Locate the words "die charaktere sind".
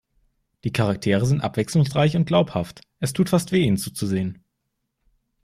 0.63-1.43